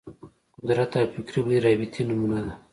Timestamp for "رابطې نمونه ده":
1.67-2.53